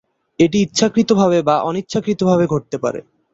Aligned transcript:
এটি 0.39 0.57
ইচ্ছাকৃতভাবে 0.61 1.39
বা 1.41 1.55
অনিচ্ছাকৃতভাবে 1.61 2.45
ঘটতে 2.47 2.77
পারে। 2.83 2.99